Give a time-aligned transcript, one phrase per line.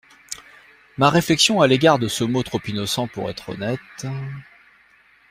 [0.97, 3.79] Ma réflexion à l'égard de ce mot trop innocent pour être honnête...